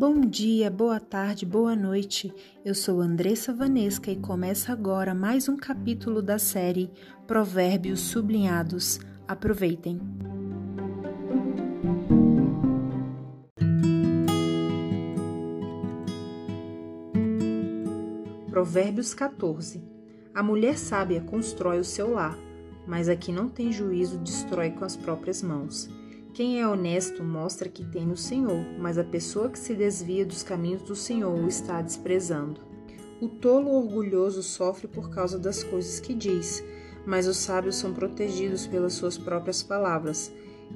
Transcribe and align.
Bom 0.00 0.22
dia, 0.22 0.70
boa 0.70 0.98
tarde, 0.98 1.44
boa 1.44 1.76
noite. 1.76 2.32
Eu 2.64 2.74
sou 2.74 3.02
Andressa 3.02 3.52
Vanesca 3.52 4.10
e 4.10 4.16
começa 4.16 4.72
agora 4.72 5.14
mais 5.14 5.46
um 5.46 5.58
capítulo 5.58 6.22
da 6.22 6.38
série 6.38 6.90
Provérbios 7.26 8.00
Sublinhados. 8.00 8.98
Aproveitem. 9.28 10.00
Provérbios 18.48 19.12
14. 19.12 19.84
A 20.34 20.42
mulher 20.42 20.78
sábia 20.78 21.20
constrói 21.20 21.78
o 21.78 21.84
seu 21.84 22.12
lar, 22.12 22.38
mas 22.86 23.06
a 23.06 23.14
que 23.14 23.30
não 23.30 23.50
tem 23.50 23.70
juízo 23.70 24.16
destrói 24.16 24.70
com 24.70 24.82
as 24.82 24.96
próprias 24.96 25.42
mãos. 25.42 25.90
Quem 26.32 26.60
é 26.60 26.66
honesto 26.66 27.24
mostra 27.24 27.68
que 27.68 27.84
tem 27.84 28.06
no 28.06 28.16
Senhor, 28.16 28.64
mas 28.78 28.96
a 28.96 29.04
pessoa 29.04 29.50
que 29.50 29.58
se 29.58 29.74
desvia 29.74 30.24
dos 30.24 30.44
caminhos 30.44 30.82
do 30.82 30.94
Senhor 30.94 31.34
o 31.36 31.48
está 31.48 31.82
desprezando. 31.82 32.60
O 33.20 33.28
tolo 33.28 33.70
orgulhoso 33.70 34.40
sofre 34.40 34.86
por 34.86 35.10
causa 35.10 35.38
das 35.38 35.64
coisas 35.64 35.98
que 35.98 36.14
diz, 36.14 36.64
mas 37.04 37.26
os 37.26 37.36
sábios 37.36 37.76
são 37.76 37.92
protegidos 37.92 38.64
pelas 38.64 38.92
suas 38.92 39.18
próprias 39.18 39.62
palavras. 39.62 40.32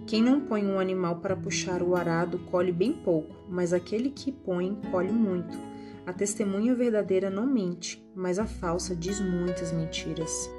Quem 0.07 0.21
não 0.21 0.41
põe 0.41 0.67
um 0.67 0.81
animal 0.81 1.21
para 1.21 1.37
puxar 1.37 1.83
o 1.83 1.95
arado 1.95 2.41
colhe 2.51 2.73
bem 2.73 2.93
pouco, 2.93 3.37
mas 3.49 3.73
aquele 3.73 4.11
que 4.11 4.33
põe 4.33 4.75
colhe 4.91 5.13
muito. 5.13 5.57
A 6.05 6.13
testemunha 6.13 6.75
verdadeira 6.75 7.31
não 7.31 7.47
mente, 7.47 8.05
mas 8.15 8.41
a 8.41 8.47
falsa 8.47 8.95
diz 8.95 9.21
muitas 9.21 9.73
mentiras. 9.73 10.51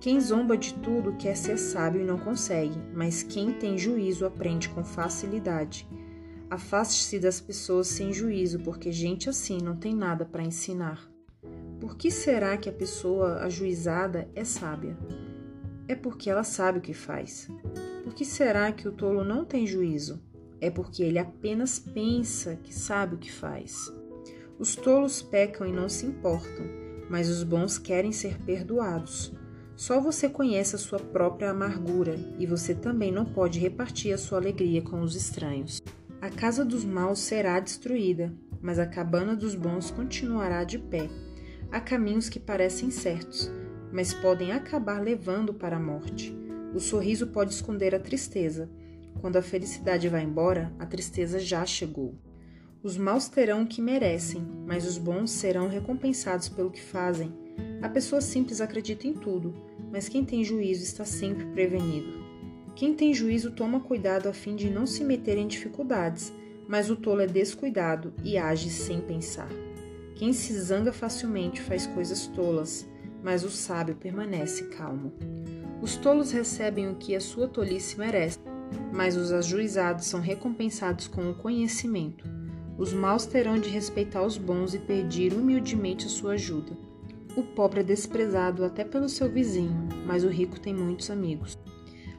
Quem 0.00 0.20
zomba 0.20 0.56
de 0.56 0.74
tudo 0.74 1.16
quer 1.16 1.36
ser 1.36 1.58
sábio 1.58 2.00
e 2.00 2.04
não 2.04 2.18
consegue, 2.18 2.78
mas 2.94 3.24
quem 3.24 3.52
tem 3.52 3.76
juízo 3.76 4.24
aprende 4.24 4.68
com 4.68 4.84
facilidade. 4.84 5.88
Afaste-se 6.48 7.18
das 7.18 7.40
pessoas 7.40 7.88
sem 7.88 8.12
juízo, 8.12 8.60
porque 8.60 8.92
gente 8.92 9.28
assim 9.28 9.58
não 9.60 9.76
tem 9.76 9.94
nada 9.94 10.24
para 10.24 10.44
ensinar. 10.44 11.10
Por 11.80 11.96
que 11.96 12.12
será 12.12 12.56
que 12.56 12.68
a 12.68 12.72
pessoa 12.72 13.40
ajuizada 13.40 14.28
é 14.36 14.44
sábia? 14.44 14.96
É 15.88 15.96
porque 15.96 16.30
ela 16.30 16.44
sabe 16.44 16.78
o 16.78 16.82
que 16.82 16.94
faz. 16.94 17.48
Por 18.04 18.14
que 18.14 18.24
será 18.24 18.70
que 18.70 18.86
o 18.86 18.92
tolo 18.92 19.24
não 19.24 19.44
tem 19.44 19.66
juízo? 19.66 20.22
É 20.60 20.70
porque 20.70 21.02
ele 21.02 21.18
apenas 21.18 21.78
pensa 21.78 22.56
que 22.62 22.72
sabe 22.72 23.16
o 23.16 23.18
que 23.18 23.30
faz. 23.30 23.92
Os 24.58 24.76
tolos 24.76 25.22
pecam 25.22 25.66
e 25.66 25.72
não 25.72 25.88
se 25.88 26.06
importam, 26.06 26.66
mas 27.10 27.28
os 27.28 27.42
bons 27.42 27.78
querem 27.78 28.12
ser 28.12 28.38
perdoados. 28.38 29.32
Só 29.78 30.00
você 30.00 30.28
conhece 30.28 30.74
a 30.74 30.78
sua 30.78 30.98
própria 30.98 31.52
amargura 31.52 32.18
e 32.36 32.44
você 32.46 32.74
também 32.74 33.12
não 33.12 33.24
pode 33.24 33.60
repartir 33.60 34.12
a 34.12 34.18
sua 34.18 34.38
alegria 34.38 34.82
com 34.82 35.02
os 35.02 35.14
estranhos. 35.14 35.80
A 36.20 36.28
casa 36.28 36.64
dos 36.64 36.84
maus 36.84 37.20
será 37.20 37.60
destruída, 37.60 38.34
mas 38.60 38.80
a 38.80 38.86
cabana 38.86 39.36
dos 39.36 39.54
bons 39.54 39.92
continuará 39.92 40.64
de 40.64 40.80
pé. 40.80 41.08
Há 41.70 41.80
caminhos 41.80 42.28
que 42.28 42.40
parecem 42.40 42.90
certos, 42.90 43.52
mas 43.92 44.12
podem 44.12 44.50
acabar 44.50 45.00
levando 45.00 45.54
para 45.54 45.76
a 45.76 45.80
morte. 45.80 46.36
O 46.74 46.80
sorriso 46.80 47.28
pode 47.28 47.54
esconder 47.54 47.94
a 47.94 48.00
tristeza. 48.00 48.68
Quando 49.20 49.36
a 49.36 49.42
felicidade 49.42 50.08
vai 50.08 50.24
embora, 50.24 50.74
a 50.80 50.86
tristeza 50.86 51.38
já 51.38 51.64
chegou. 51.64 52.16
Os 52.82 52.98
maus 52.98 53.28
terão 53.28 53.62
o 53.62 53.66
que 53.66 53.80
merecem, 53.80 54.44
mas 54.66 54.84
os 54.84 54.98
bons 54.98 55.30
serão 55.30 55.68
recompensados 55.68 56.48
pelo 56.48 56.72
que 56.72 56.82
fazem. 56.82 57.32
A 57.80 57.88
pessoa 57.88 58.20
simples 58.20 58.60
acredita 58.60 59.06
em 59.06 59.14
tudo, 59.14 59.54
mas 59.90 60.08
quem 60.08 60.24
tem 60.24 60.44
juízo 60.44 60.82
está 60.82 61.04
sempre 61.04 61.46
prevenido. 61.46 62.18
Quem 62.74 62.94
tem 62.94 63.12
juízo 63.12 63.50
toma 63.50 63.80
cuidado 63.80 64.28
a 64.28 64.32
fim 64.32 64.54
de 64.54 64.70
não 64.70 64.86
se 64.86 65.02
meter 65.02 65.36
em 65.36 65.46
dificuldades, 65.46 66.32
mas 66.68 66.90
o 66.90 66.96
tolo 66.96 67.22
é 67.22 67.26
descuidado 67.26 68.12
e 68.22 68.36
age 68.36 68.70
sem 68.70 69.00
pensar. 69.00 69.48
Quem 70.14 70.32
se 70.32 70.52
zanga 70.60 70.92
facilmente 70.92 71.62
faz 71.62 71.86
coisas 71.86 72.26
tolas, 72.26 72.86
mas 73.22 73.44
o 73.44 73.50
sábio 73.50 73.96
permanece 73.96 74.64
calmo. 74.64 75.12
Os 75.80 75.96
tolos 75.96 76.32
recebem 76.32 76.88
o 76.90 76.96
que 76.96 77.14
a 77.14 77.20
sua 77.20 77.48
tolice 77.48 77.98
merece, 77.98 78.38
mas 78.92 79.16
os 79.16 79.32
ajuizados 79.32 80.06
são 80.06 80.20
recompensados 80.20 81.06
com 81.06 81.30
o 81.30 81.34
conhecimento. 81.34 82.24
Os 82.76 82.92
maus 82.92 83.26
terão 83.26 83.58
de 83.58 83.68
respeitar 83.68 84.22
os 84.22 84.36
bons 84.36 84.74
e 84.74 84.78
pedir 84.78 85.32
humildemente 85.32 86.06
a 86.06 86.08
sua 86.08 86.32
ajuda. 86.32 86.76
O 87.38 87.42
pobre 87.44 87.78
é 87.78 87.84
desprezado 87.84 88.64
até 88.64 88.82
pelo 88.82 89.08
seu 89.08 89.30
vizinho, 89.30 89.88
mas 90.04 90.24
o 90.24 90.28
rico 90.28 90.58
tem 90.58 90.74
muitos 90.74 91.08
amigos. 91.08 91.56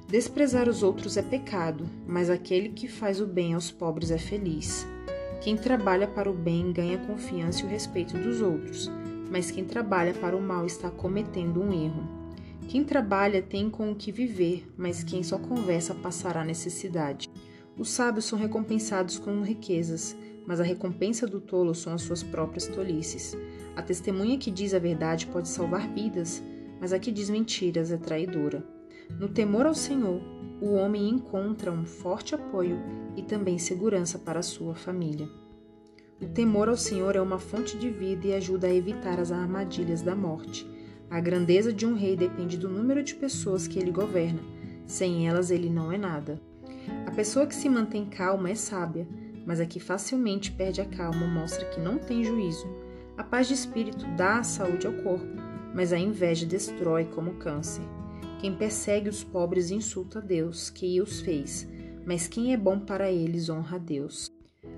Desprezar 0.07 0.69
os 0.69 0.81
outros 0.81 1.17
é 1.17 1.21
pecado, 1.21 1.89
mas 2.07 2.29
aquele 2.29 2.69
que 2.69 2.87
faz 2.87 3.19
o 3.19 3.27
bem 3.27 3.53
aos 3.53 3.69
pobres 3.69 4.11
é 4.11 4.17
feliz. 4.17 4.87
Quem 5.41 5.57
trabalha 5.57 6.07
para 6.07 6.31
o 6.31 6.33
bem 6.33 6.71
ganha 6.71 6.95
a 6.95 7.05
confiança 7.05 7.59
e 7.59 7.65
o 7.65 7.67
respeito 7.67 8.17
dos 8.17 8.41
outros, 8.41 8.89
mas 9.29 9.51
quem 9.51 9.65
trabalha 9.65 10.13
para 10.13 10.37
o 10.37 10.41
mal 10.41 10.65
está 10.65 10.89
cometendo 10.89 11.61
um 11.61 11.73
erro. 11.73 12.07
Quem 12.69 12.85
trabalha 12.85 13.41
tem 13.41 13.69
com 13.69 13.91
o 13.91 13.95
que 13.95 14.13
viver, 14.13 14.71
mas 14.77 15.03
quem 15.03 15.21
só 15.21 15.37
conversa 15.37 15.93
passará 15.93 16.45
necessidade. 16.45 17.29
Os 17.77 17.89
sábios 17.89 18.23
são 18.23 18.39
recompensados 18.39 19.19
com 19.19 19.41
riquezas, 19.41 20.15
mas 20.49 20.59
a 20.59 20.63
recompensa 20.63 21.27
do 21.27 21.39
tolo 21.39 21.75
são 21.75 21.93
as 21.93 22.01
suas 22.01 22.23
próprias 22.23 22.65
tolices. 22.65 23.37
A 23.75 23.83
testemunha 23.83 24.35
que 24.35 24.49
diz 24.49 24.73
a 24.73 24.79
verdade 24.79 25.27
pode 25.27 25.47
salvar 25.47 25.87
vidas, 25.93 26.41
mas 26.81 26.91
a 26.91 26.97
que 26.97 27.11
diz 27.11 27.29
mentiras 27.29 27.91
é 27.91 27.97
traidora. 27.97 28.65
No 29.19 29.29
temor 29.29 29.67
ao 29.67 29.75
Senhor, 29.75 30.19
o 30.59 30.73
homem 30.73 31.07
encontra 31.07 31.71
um 31.71 31.85
forte 31.85 32.33
apoio 32.33 32.79
e 33.15 33.21
também 33.21 33.59
segurança 33.59 34.17
para 34.17 34.39
a 34.39 34.43
sua 34.43 34.73
família. 34.73 35.29
O 36.19 36.25
temor 36.25 36.67
ao 36.67 36.75
Senhor 36.75 37.15
é 37.15 37.21
uma 37.21 37.37
fonte 37.37 37.77
de 37.77 37.91
vida 37.91 38.25
e 38.25 38.33
ajuda 38.33 38.65
a 38.65 38.73
evitar 38.73 39.19
as 39.19 39.31
armadilhas 39.31 40.01
da 40.01 40.15
morte. 40.15 40.67
A 41.11 41.19
grandeza 41.19 41.71
de 41.71 41.85
um 41.85 41.93
rei 41.93 42.15
depende 42.15 42.57
do 42.57 42.67
número 42.67 43.03
de 43.03 43.13
pessoas 43.13 43.67
que 43.67 43.77
ele 43.77 43.91
governa. 43.91 44.41
Sem 44.87 45.27
elas, 45.27 45.51
ele 45.51 45.69
não 45.69 45.91
é 45.91 45.97
nada. 45.97 46.41
A 47.05 47.11
pessoa 47.11 47.45
que 47.45 47.53
se 47.53 47.69
mantém 47.69 48.07
calma 48.07 48.49
é 48.49 48.55
sábia, 48.55 49.07
mas 49.49 49.59
a 49.59 49.65
que 49.65 49.79
facilmente 49.79 50.51
perde 50.51 50.79
a 50.79 50.85
calma 50.85 51.25
mostra 51.25 51.65
que 51.65 51.79
não 51.79 51.97
tem 51.97 52.23
juízo. 52.23 52.67
A 53.17 53.23
paz 53.23 53.47
de 53.47 53.55
espírito 53.55 54.05
dá 54.15 54.37
a 54.37 54.43
saúde 54.43 54.85
ao 54.85 54.93
corpo, 54.93 55.25
mas 55.73 55.91
a 55.91 55.97
inveja 55.97 56.45
destrói 56.45 57.05
como 57.05 57.33
câncer. 57.33 57.81
Quem 58.39 58.53
persegue 58.55 59.09
os 59.09 59.23
pobres 59.23 59.71
insulta 59.71 60.19
a 60.19 60.21
Deus, 60.21 60.69
que 60.69 61.01
os 61.01 61.21
fez, 61.21 61.67
mas 62.05 62.27
quem 62.27 62.53
é 62.53 62.57
bom 62.57 62.79
para 62.79 63.11
eles 63.11 63.49
honra 63.49 63.77
a 63.77 63.79
Deus. 63.79 64.29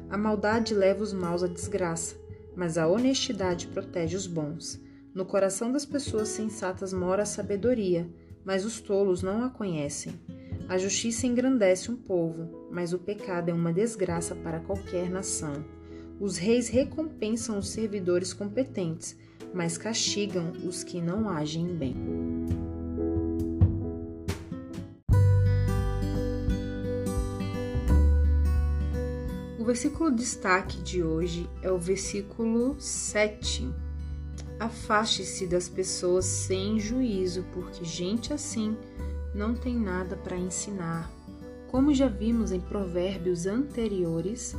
A 0.09 0.18
maldade 0.18 0.74
leva 0.74 1.03
os 1.03 1.12
maus 1.12 1.44
à 1.44 1.48
desgraça, 1.48 2.16
mas 2.56 2.78
a 2.78 2.88
honestidade 2.88 3.68
protege 3.68 4.16
os 4.16 4.26
bons. 4.26 4.80
No 5.14 5.26
coração 5.26 5.70
das 5.70 5.86
pessoas 5.86 6.30
sensatas 6.30 6.94
mora 6.94 7.24
a 7.24 7.26
sabedoria, 7.26 8.09
mas 8.46 8.64
os 8.64 8.80
tolos 8.80 9.22
não 9.22 9.44
a 9.44 9.50
conhecem. 9.50 10.14
A 10.68 10.78
justiça 10.78 11.28
engrandece 11.28 11.92
um 11.92 11.96
povo, 11.96 12.68
mas 12.72 12.94
o 12.94 13.00
pecado 13.00 13.50
é 13.50 13.54
uma 13.54 13.74
desgraça 13.74 14.36
para 14.36 14.60
qualquer 14.60 15.10
nação. 15.10 15.66
Os 16.20 16.38
reis 16.38 16.70
recompensam 16.70 17.58
os 17.58 17.70
servidores 17.70 18.32
competentes, 18.34 19.18
mas 19.54 19.78
castigam 19.78 20.52
os 20.66 20.84
que 20.84 21.02
não 21.02 21.30
agem 21.30 21.66
bem. 21.76 21.96
O 29.60 29.64
versículo 29.64 30.12
destaque 30.12 30.82
de 30.82 31.04
hoje 31.04 31.50
é 31.62 31.72
o 31.72 31.78
versículo 31.78 32.76
7. 32.80 33.70
Afaste-se 34.60 35.48
das 35.48 35.68
pessoas 35.68 36.26
sem 36.26 36.80
juízo, 36.80 37.46
porque 37.52 37.84
gente 37.84 38.32
assim 38.32 38.78
não 39.34 39.53
tem 39.53 39.75
nada 39.75 40.16
para 40.16 40.38
ensinar. 40.38 41.09
Como 41.69 41.94
já 41.94 42.08
vimos 42.08 42.52
em 42.52 42.59
provérbios 42.59 43.46
anteriores, 43.46 44.56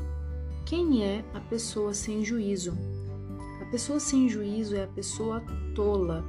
quem 0.65 1.05
é 1.05 1.25
a 1.35 1.41
pessoa 1.41 1.93
sem 1.93 2.25
juízo? 2.25 2.77
A 3.61 3.67
pessoa 3.67 4.01
sem 4.01 4.29
juízo 4.29 4.75
é 4.75 4.85
a 4.85 4.89
pessoa 4.89 5.43
tola, 5.75 6.25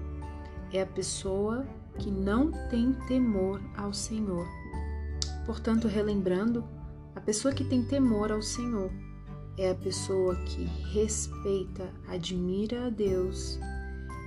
é 0.73 0.81
a 0.81 0.85
pessoa 0.85 1.65
que 1.97 2.12
não 2.12 2.51
tem 2.69 2.94
temor 3.07 3.62
ao 3.77 3.94
Senhor. 3.94 4.45
Portanto, 5.45 5.88
relembrando, 5.88 6.63
a 7.15 7.21
pessoa 7.21 7.53
que 7.53 7.63
tem 7.63 7.83
temor 7.83 8.31
ao 8.31 8.41
Senhor 8.41 8.91
é 9.57 9.69
a 9.69 9.75
pessoa 9.75 10.35
que 10.35 10.63
respeita, 10.91 11.94
admira 12.07 12.88
a 12.88 12.89
Deus 12.89 13.59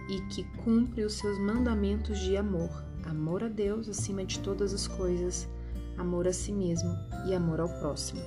e 0.08 0.20
que 0.28 0.44
cumpre 0.58 1.04
os 1.04 1.14
seus 1.14 1.38
mandamentos 1.38 2.18
de 2.20 2.36
amor 2.36 2.85
amor 3.06 3.44
a 3.44 3.48
Deus 3.48 3.88
acima 3.88 4.24
de 4.24 4.38
todas 4.40 4.74
as 4.74 4.86
coisas, 4.86 5.48
amor 5.96 6.28
a 6.28 6.32
si 6.32 6.52
mesmo 6.52 6.90
e 7.26 7.34
amor 7.34 7.60
ao 7.60 7.68
próximo. 7.80 8.20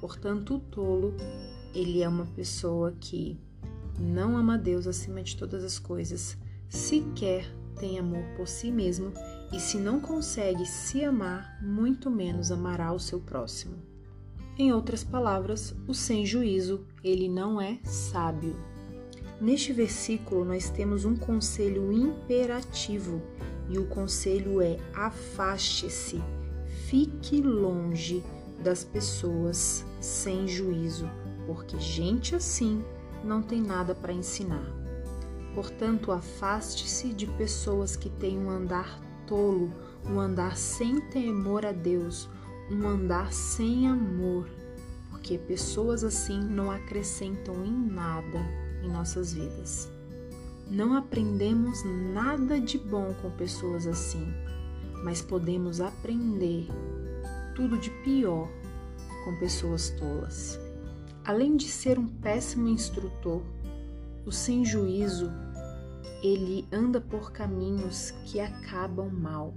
Portanto, 0.00 0.56
o 0.56 0.60
tolo, 0.60 1.14
ele 1.74 2.02
é 2.02 2.08
uma 2.08 2.26
pessoa 2.26 2.92
que 3.00 3.38
não 3.98 4.36
ama 4.36 4.58
Deus 4.58 4.86
acima 4.86 5.22
de 5.22 5.36
todas 5.36 5.64
as 5.64 5.78
coisas, 5.78 6.36
sequer 6.68 7.46
tem 7.78 7.98
amor 7.98 8.24
por 8.36 8.48
si 8.48 8.70
mesmo 8.70 9.12
e 9.52 9.60
se 9.60 9.78
não 9.78 10.00
consegue 10.00 10.66
se 10.66 11.04
amar, 11.04 11.58
muito 11.62 12.10
menos 12.10 12.50
amará 12.50 12.92
o 12.92 12.98
seu 12.98 13.20
próximo. 13.20 13.76
Em 14.58 14.72
outras 14.72 15.04
palavras, 15.04 15.74
o 15.86 15.92
sem 15.92 16.24
juízo, 16.24 16.86
ele 17.04 17.28
não 17.28 17.60
é 17.60 17.78
sábio. 17.84 18.56
Neste 19.38 19.72
versículo, 19.72 20.46
nós 20.46 20.70
temos 20.70 21.04
um 21.04 21.14
conselho 21.14 21.92
imperativo, 21.92 23.20
e 23.68 23.78
o 23.78 23.86
conselho 23.86 24.60
é: 24.60 24.78
afaste-se, 24.94 26.22
fique 26.88 27.40
longe 27.40 28.22
das 28.62 28.84
pessoas 28.84 29.84
sem 30.00 30.46
juízo, 30.46 31.08
porque 31.46 31.78
gente 31.78 32.34
assim 32.34 32.84
não 33.22 33.42
tem 33.42 33.60
nada 33.60 33.94
para 33.94 34.12
ensinar. 34.12 34.66
Portanto, 35.54 36.12
afaste-se 36.12 37.12
de 37.12 37.26
pessoas 37.26 37.96
que 37.96 38.10
têm 38.10 38.38
um 38.38 38.50
andar 38.50 39.00
tolo, 39.26 39.70
um 40.04 40.20
andar 40.20 40.56
sem 40.56 41.00
temor 41.08 41.64
a 41.64 41.72
Deus, 41.72 42.28
um 42.70 42.86
andar 42.86 43.32
sem 43.32 43.88
amor, 43.88 44.48
porque 45.10 45.38
pessoas 45.38 46.04
assim 46.04 46.40
não 46.40 46.70
acrescentam 46.70 47.64
em 47.64 47.72
nada 47.72 48.38
em 48.82 48.88
nossas 48.88 49.32
vidas. 49.32 49.95
Não 50.68 50.94
aprendemos 50.94 51.84
nada 52.12 52.60
de 52.60 52.76
bom 52.76 53.14
com 53.22 53.30
pessoas 53.30 53.86
assim, 53.86 54.26
mas 55.04 55.22
podemos 55.22 55.80
aprender 55.80 56.66
tudo 57.54 57.78
de 57.78 57.88
pior 58.02 58.48
com 59.24 59.36
pessoas 59.38 59.90
tolas. 59.90 60.58
Além 61.24 61.56
de 61.56 61.68
ser 61.68 62.00
um 62.00 62.08
péssimo 62.08 62.68
instrutor, 62.68 63.42
o 64.24 64.32
sem 64.32 64.64
juízo, 64.64 65.30
ele 66.20 66.66
anda 66.72 67.00
por 67.00 67.30
caminhos 67.30 68.10
que 68.24 68.40
acabam 68.40 69.08
mal. 69.08 69.54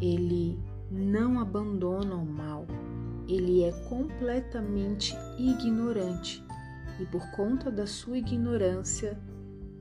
Ele 0.00 0.58
não 0.90 1.38
abandona 1.38 2.16
o 2.16 2.26
mal, 2.26 2.66
ele 3.28 3.62
é 3.62 3.70
completamente 3.88 5.16
ignorante 5.38 6.44
e 6.98 7.06
por 7.06 7.24
conta 7.30 7.70
da 7.70 7.86
sua 7.86 8.18
ignorância 8.18 9.16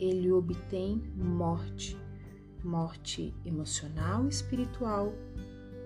ele 0.02 0.32
obtém 0.32 1.00
morte, 1.16 1.96
morte 2.64 3.36
emocional, 3.46 4.28
espiritual 4.28 5.14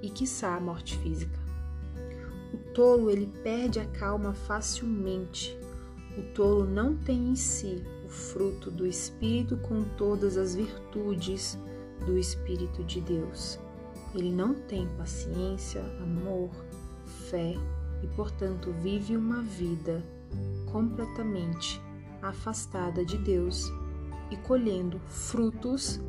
e 0.01 0.09
quiçá 0.09 0.57
morte 0.57 0.97
física. 0.99 1.37
O 2.53 2.57
tolo 2.73 3.11
ele 3.11 3.27
perde 3.43 3.77
a 3.77 3.85
calma 3.85 4.33
facilmente. 4.33 5.59
O 6.17 6.21
tolo 6.33 6.63
não 6.65 6.95
tem 6.95 7.27
em 7.27 7.35
si 7.35 7.83
o 8.05 8.07
fruto 8.07 8.71
do 8.71 8.87
espírito 8.87 9.57
com 9.57 9.83
todas 9.97 10.37
as 10.37 10.55
virtudes 10.55 11.59
do 12.05 12.17
espírito 12.17 12.85
de 12.85 13.01
Deus. 13.01 13.59
Ele 14.13 14.31
não 14.31 14.53
tem 14.53 14.87
paciência, 14.97 15.81
amor, 16.01 16.49
fé 17.29 17.53
e, 18.01 18.07
portanto, 18.15 18.71
vive 18.81 19.17
uma 19.17 19.41
vida 19.41 20.01
completamente 20.71 21.81
afastada 22.21 23.03
de 23.03 23.17
Deus 23.17 23.69
e 24.31 24.37
colhendo 24.37 24.99
frutos 25.07 25.99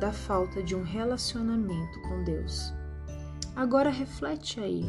da 0.00 0.12
falta 0.12 0.62
de 0.62 0.74
um 0.74 0.82
relacionamento 0.82 2.00
com 2.02 2.22
Deus. 2.24 2.72
Agora 3.54 3.90
reflete 3.90 4.60
aí. 4.60 4.84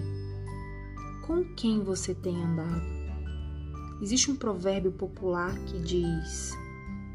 Com 1.25 1.43
quem 1.55 1.81
você 1.83 2.13
tem 2.13 2.35
andado? 2.43 2.81
Existe 4.01 4.29
um 4.29 4.35
provérbio 4.35 4.91
popular 4.91 5.57
que 5.65 5.79
diz: 5.79 6.53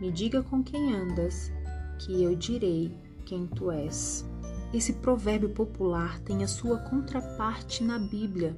Me 0.00 0.10
diga 0.10 0.42
com 0.42 0.62
quem 0.62 0.94
andas, 0.94 1.52
que 1.98 2.22
eu 2.22 2.34
direi 2.34 2.92
quem 3.24 3.46
tu 3.46 3.70
és. 3.70 4.26
Esse 4.72 4.94
provérbio 4.94 5.50
popular 5.50 6.18
tem 6.20 6.42
a 6.42 6.48
sua 6.48 6.78
contraparte 6.78 7.84
na 7.84 7.98
Bíblia. 7.98 8.56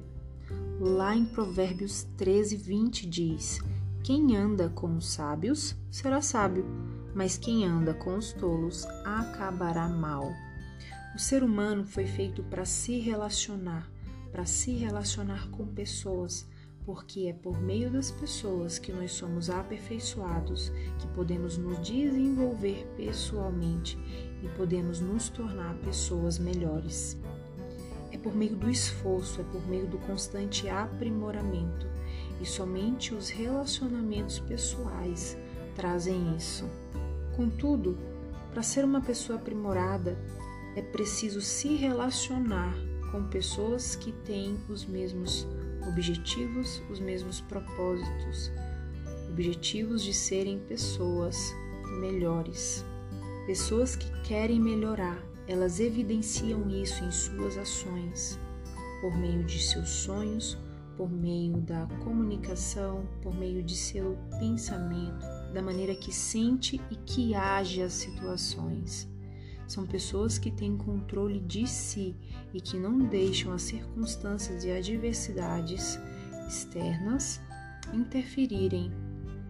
Lá 0.79 1.15
em 1.15 1.25
Provérbios 1.25 2.03
13, 2.17 2.55
20 2.55 3.07
diz: 3.07 3.59
Quem 4.03 4.35
anda 4.35 4.69
com 4.69 4.95
os 4.95 5.07
sábios 5.11 5.75
será 5.91 6.21
sábio, 6.21 6.65
mas 7.15 7.37
quem 7.37 7.65
anda 7.65 7.93
com 7.93 8.17
os 8.17 8.33
tolos 8.33 8.85
acabará 9.05 9.87
mal. 9.87 10.33
O 11.15 11.17
ser 11.17 11.43
humano 11.43 11.85
foi 11.85 12.05
feito 12.05 12.43
para 12.43 12.65
se 12.65 12.99
relacionar, 12.99 13.89
para 14.33 14.45
se 14.45 14.73
relacionar 14.73 15.49
com 15.49 15.65
pessoas, 15.65 16.45
porque 16.85 17.27
é 17.27 17.33
por 17.33 17.59
meio 17.61 17.89
das 17.89 18.11
pessoas 18.11 18.77
que 18.77 18.91
nós 18.91 19.13
somos 19.13 19.49
aperfeiçoados, 19.49 20.69
que 20.99 21.07
podemos 21.15 21.57
nos 21.57 21.81
desenvolver 21.81 22.85
pessoalmente 22.97 23.97
e 24.43 24.49
podemos 24.57 24.99
nos 24.99 25.29
tornar 25.29 25.73
pessoas 25.75 26.37
melhores. 26.37 27.17
É 28.11 28.17
por 28.17 28.35
meio 28.35 28.57
do 28.57 28.69
esforço, 28.69 29.39
é 29.39 29.43
por 29.45 29.65
meio 29.67 29.87
do 29.87 29.97
constante 29.99 30.67
aprimoramento 30.67 31.87
e 32.41 32.45
somente 32.45 33.15
os 33.15 33.29
relacionamentos 33.29 34.39
pessoais 34.39 35.37
trazem 35.75 36.35
isso. 36.35 36.65
Contudo, 37.35 37.97
para 38.51 38.63
ser 38.63 38.85
uma 38.85 39.01
pessoa 39.01 39.37
aprimorada, 39.37 40.17
é 40.75 40.81
preciso 40.81 41.41
se 41.41 41.75
relacionar 41.75 42.73
com 43.11 43.23
pessoas 43.25 43.95
que 43.95 44.11
têm 44.11 44.57
os 44.69 44.85
mesmos 44.85 45.47
objetivos, 45.87 46.81
os 46.89 46.99
mesmos 46.99 47.41
propósitos, 47.41 48.51
objetivos 49.29 50.01
de 50.01 50.13
serem 50.13 50.59
pessoas 50.59 51.53
melhores. 51.99 52.85
Pessoas 53.45 53.95
que 53.95 54.09
querem 54.21 54.59
melhorar, 54.59 55.21
elas 55.47 55.79
evidenciam 55.79 56.69
isso 56.69 57.03
em 57.03 57.11
suas 57.11 57.57
ações, 57.57 58.39
por 59.01 59.15
meio 59.17 59.43
de 59.43 59.61
seus 59.61 59.89
sonhos, 59.89 60.57
por 60.97 61.11
meio 61.11 61.57
da 61.57 61.85
comunicação, 62.03 63.05
por 63.21 63.35
meio 63.35 63.61
de 63.61 63.75
seu 63.75 64.17
pensamento, 64.39 65.25
da 65.55 65.61
maneira 65.61 65.95
que 65.95 66.13
sente 66.13 66.81
e 66.91 66.97
que 66.97 67.33
age 67.33 67.81
as 67.81 67.93
situações. 67.93 69.09
São 69.65 69.85
pessoas 69.87 70.37
que 70.37 70.51
têm 70.51 70.75
controle 70.75 71.39
de 71.39 71.65
si 71.65 72.13
e 72.53 72.59
que 72.59 72.77
não 72.77 72.99
deixam 72.99 73.53
as 73.53 73.61
circunstâncias 73.61 74.65
e 74.65 74.71
adversidades 74.71 75.97
externas 76.45 77.39
interferirem 77.93 78.91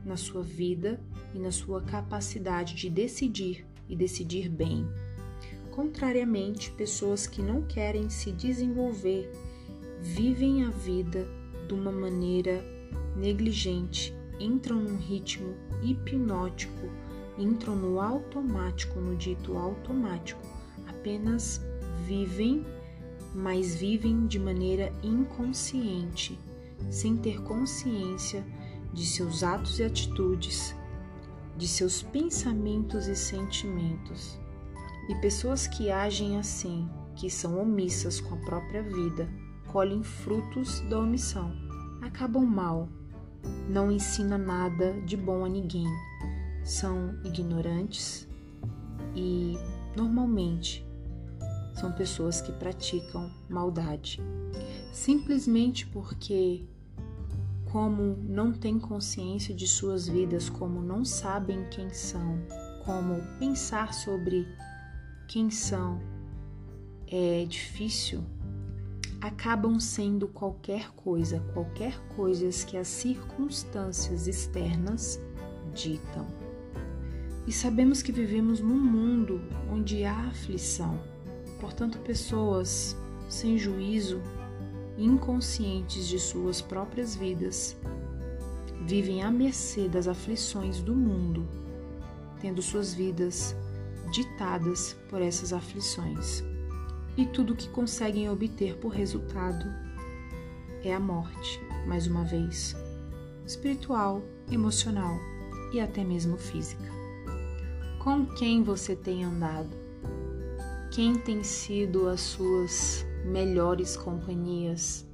na 0.05 0.15
sua 0.15 0.43
vida 0.43 1.01
e 1.33 1.39
na 1.39 1.51
sua 1.51 1.81
capacidade 1.81 2.75
de 2.75 2.87
decidir 2.87 3.65
e 3.89 3.95
decidir 3.95 4.47
bem. 4.47 4.87
Contrariamente, 5.71 6.69
pessoas 6.71 7.25
que 7.25 7.41
não 7.41 7.63
querem 7.63 8.11
se 8.11 8.31
desenvolver 8.31 9.27
vivem 10.01 10.65
a 10.65 10.69
vida 10.69 11.27
de 11.67 11.73
uma 11.73 11.91
maneira 11.91 12.63
negligente, 13.17 14.13
entram 14.39 14.79
num 14.79 14.97
ritmo 14.97 15.55
hipnótico, 15.91 16.89
entram 17.37 17.75
no 17.75 17.99
automático, 17.99 18.99
no 18.99 19.15
dito 19.15 19.57
automático, 19.57 20.41
apenas 20.87 21.61
vivem, 22.05 22.65
mas 23.33 23.75
vivem 23.75 24.27
de 24.27 24.39
maneira 24.39 24.91
inconsciente, 25.03 26.39
sem 26.89 27.17
ter 27.17 27.41
consciência 27.41 28.45
de 28.93 29.05
seus 29.05 29.43
atos 29.43 29.79
e 29.79 29.83
atitudes, 29.83 30.75
de 31.57 31.67
seus 31.67 32.01
pensamentos 32.01 33.07
e 33.07 33.15
sentimentos. 33.15 34.39
E 35.09 35.15
pessoas 35.15 35.67
que 35.67 35.91
agem 35.91 36.37
assim, 36.37 36.89
que 37.15 37.29
são 37.29 37.61
omissas 37.61 38.19
com 38.19 38.35
a 38.35 38.39
própria 38.39 38.81
vida, 38.81 39.29
colhem 39.67 40.03
frutos 40.03 40.79
da 40.81 40.99
omissão, 40.99 41.53
acabam 42.01 42.45
mal, 42.45 42.89
não 43.69 43.91
ensina 43.91 44.37
nada 44.37 44.93
de 45.05 45.15
bom 45.17 45.45
a 45.45 45.49
ninguém, 45.49 45.87
são 46.63 47.15
ignorantes 47.23 48.27
e 49.15 49.57
normalmente 49.95 50.85
são 51.73 51.91
pessoas 51.91 52.41
que 52.41 52.51
praticam 52.51 53.31
maldade, 53.49 54.21
simplesmente 54.91 55.85
porque 55.87 56.65
como 57.71 58.15
não 58.23 58.53
têm 58.53 58.79
consciência 58.79 59.53
de 59.53 59.67
suas 59.67 60.07
vidas, 60.07 60.49
como 60.49 60.81
não 60.81 61.03
sabem 61.03 61.67
quem 61.69 61.89
são, 61.93 62.39
como 62.85 63.21
pensar 63.37 63.93
sobre 63.93 64.47
quem 65.27 65.49
são 65.49 65.99
é 67.07 67.45
difícil, 67.45 68.23
acabam 69.25 69.79
sendo 69.79 70.27
qualquer 70.27 70.91
coisa, 70.91 71.39
qualquer 71.51 71.99
coisa 72.15 72.47
que 72.65 72.77
as 72.77 72.87
circunstâncias 72.87 74.27
externas 74.27 75.19
ditam. 75.73 76.27
E 77.47 77.51
sabemos 77.51 78.03
que 78.03 78.11
vivemos 78.11 78.59
num 78.59 78.77
mundo 78.77 79.41
onde 79.71 80.03
há 80.03 80.27
aflição, 80.27 80.99
portanto, 81.59 81.97
pessoas 81.99 82.95
sem 83.27 83.57
juízo 83.57 84.21
inconscientes 84.95 86.07
de 86.07 86.19
suas 86.19 86.61
próprias 86.61 87.15
vidas, 87.15 87.75
vivem 88.85 89.23
à 89.23 89.31
mercê 89.31 89.89
das 89.89 90.07
aflições 90.07 90.81
do 90.81 90.95
mundo, 90.95 91.47
tendo 92.39 92.61
suas 92.61 92.93
vidas 92.93 93.55
ditadas 94.11 94.95
por 95.09 95.19
essas 95.19 95.51
aflições. 95.51 96.43
E 97.17 97.25
tudo 97.25 97.55
que 97.55 97.69
conseguem 97.69 98.29
obter 98.29 98.75
por 98.77 98.89
resultado 98.89 99.65
é 100.83 100.93
a 100.93 100.99
morte, 100.99 101.61
mais 101.87 102.07
uma 102.07 102.23
vez, 102.23 102.75
espiritual, 103.45 104.21
emocional 104.51 105.17
e 105.71 105.79
até 105.79 106.03
mesmo 106.03 106.37
física. 106.37 106.91
Com 107.99 108.25
quem 108.25 108.63
você 108.63 108.95
tem 108.95 109.23
andado? 109.23 109.69
Quem 110.91 111.15
tem 111.17 111.43
sido 111.43 112.07
as 112.07 112.21
suas 112.21 113.05
melhores 113.25 113.97
companhias? 113.97 115.05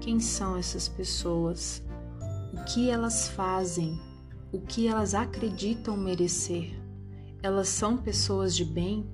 Quem 0.00 0.18
são 0.18 0.56
essas 0.56 0.88
pessoas? 0.88 1.82
O 2.52 2.64
que 2.64 2.90
elas 2.90 3.28
fazem? 3.28 4.00
O 4.52 4.60
que 4.60 4.88
elas 4.88 5.14
acreditam 5.14 5.96
merecer? 5.96 6.74
Elas 7.42 7.68
são 7.68 7.96
pessoas 7.96 8.56
de 8.56 8.64
bem? 8.64 9.06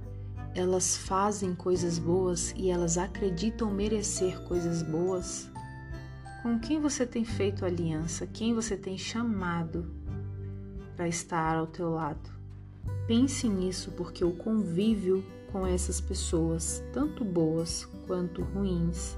Elas 0.54 0.96
fazem 0.96 1.54
coisas 1.54 1.98
boas 1.98 2.52
e 2.56 2.70
elas 2.70 2.98
acreditam 2.98 3.70
merecer 3.70 4.38
coisas 4.42 4.82
boas? 4.82 5.50
Com 6.42 6.58
quem 6.58 6.78
você 6.78 7.06
tem 7.06 7.24
feito 7.24 7.64
aliança? 7.64 8.26
Quem 8.26 8.52
você 8.52 8.76
tem 8.76 8.98
chamado 8.98 9.90
para 10.94 11.08
estar 11.08 11.56
ao 11.56 11.66
teu 11.66 11.90
lado? 11.90 12.30
Pense 13.06 13.48
nisso 13.48 13.92
porque 13.92 14.24
o 14.24 14.32
convívio 14.32 15.24
com 15.50 15.66
essas 15.66 16.00
pessoas, 16.00 16.82
tanto 16.92 17.24
boas 17.24 17.88
quanto 18.06 18.42
ruins, 18.42 19.16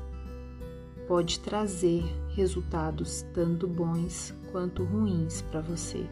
pode 1.08 1.40
trazer 1.40 2.04
resultados 2.30 3.22
tanto 3.34 3.66
bons 3.66 4.34
quanto 4.52 4.84
ruins 4.84 5.42
para 5.42 5.60
você. 5.60 6.06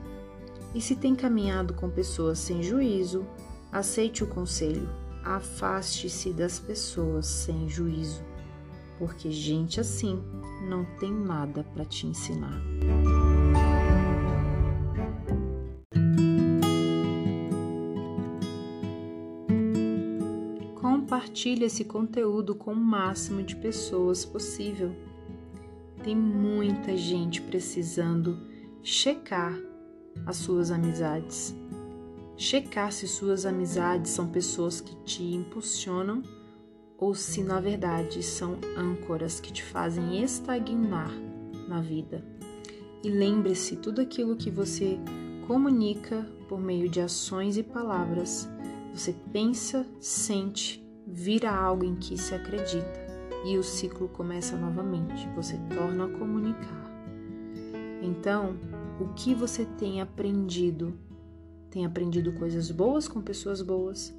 E 0.74 0.80
se 0.80 0.96
tem 0.96 1.14
caminhado 1.14 1.74
com 1.74 1.88
pessoas 1.88 2.38
sem 2.38 2.62
juízo, 2.62 3.24
aceite 3.70 4.24
o 4.24 4.26
conselho, 4.26 4.88
afaste-se 5.24 6.32
das 6.32 6.58
pessoas 6.58 7.26
sem 7.26 7.68
juízo 7.68 8.22
porque 9.02 9.32
gente 9.32 9.80
assim 9.80 10.22
não 10.68 10.84
tem 11.00 11.12
nada 11.12 11.64
para 11.74 11.84
te 11.84 12.06
ensinar. 12.06 12.62
Compartilhe 20.80 21.64
esse 21.64 21.84
conteúdo 21.84 22.54
com 22.54 22.72
o 22.72 22.76
máximo 22.76 23.42
de 23.42 23.56
pessoas 23.56 24.24
possível. 24.24 24.94
Tem 26.04 26.14
muita 26.14 26.96
gente 26.96 27.42
precisando 27.42 28.38
checar 28.84 29.58
as 30.24 30.36
suas 30.36 30.70
amizades. 30.70 31.56
Checar 32.42 32.90
se 32.90 33.06
suas 33.06 33.46
amizades 33.46 34.10
são 34.10 34.26
pessoas 34.26 34.80
que 34.80 34.96
te 35.04 35.22
impulsionam 35.22 36.24
ou 36.98 37.14
se 37.14 37.40
na 37.40 37.60
verdade 37.60 38.20
são 38.20 38.58
âncoras 38.76 39.38
que 39.38 39.52
te 39.52 39.62
fazem 39.62 40.20
estagnar 40.20 41.12
na 41.68 41.80
vida. 41.80 42.20
E 43.00 43.08
lembre-se, 43.08 43.76
tudo 43.76 44.00
aquilo 44.00 44.34
que 44.34 44.50
você 44.50 44.98
comunica 45.46 46.28
por 46.48 46.60
meio 46.60 46.88
de 46.88 47.00
ações 47.00 47.56
e 47.56 47.62
palavras, 47.62 48.50
você 48.92 49.14
pensa, 49.32 49.86
sente, 50.00 50.84
vira 51.06 51.54
algo 51.54 51.84
em 51.84 51.94
que 51.94 52.18
se 52.18 52.34
acredita 52.34 53.06
e 53.46 53.56
o 53.56 53.62
ciclo 53.62 54.08
começa 54.08 54.56
novamente, 54.56 55.28
você 55.36 55.56
torna 55.72 56.06
a 56.06 56.18
comunicar. 56.18 56.90
Então, 58.02 58.56
o 58.98 59.14
que 59.14 59.32
você 59.32 59.64
tem 59.64 60.00
aprendido? 60.00 61.11
Tem 61.72 61.84
aprendido 61.84 62.32
coisas 62.34 62.70
boas 62.70 63.08
com 63.08 63.20
pessoas 63.20 63.60
boas? 63.60 64.14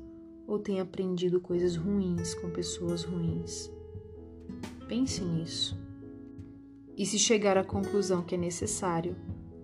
ou 0.48 0.60
tem 0.60 0.80
aprendido 0.80 1.40
coisas 1.40 1.76
ruins 1.76 2.34
com 2.36 2.50
pessoas 2.50 3.04
ruins. 3.04 3.72
Pense 4.88 5.24
nisso. 5.24 5.78
E 6.96 7.06
se 7.06 7.18
chegar 7.18 7.58
à 7.58 7.64
conclusão 7.64 8.22
que 8.22 8.36
é 8.36 8.38
necessário, 8.38 9.16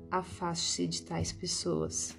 afaste-se 0.10 0.88
de 0.88 1.04
tais 1.04 1.32
pessoas. 1.32 2.18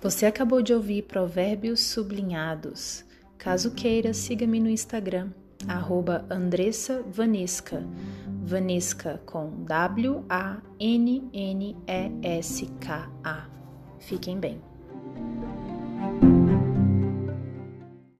Você 0.00 0.26
acabou 0.26 0.62
de 0.62 0.72
ouvir 0.72 1.02
Provérbios 1.02 1.80
Sublinhados. 1.80 3.04
Caso 3.38 3.72
queira, 3.72 4.14
siga-me 4.14 4.58
no 4.58 4.68
Instagram, 4.68 5.32
arroba 5.68 6.24
Andressa 6.30 7.02
Vanesca. 7.02 7.84
Vanesca 8.44 9.20
com 9.24 9.64
W-A-N-N-E-S-K-A. 9.64 10.66
Fiquem 14.00 14.38
bem. 14.38 14.71